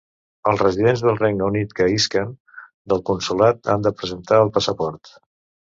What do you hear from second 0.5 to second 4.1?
Els residents del Regne Unit que isquen del Consolat han de